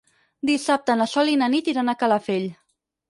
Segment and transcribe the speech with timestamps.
[0.49, 2.49] Dissabte na Sol i na Nit iran a Calafell.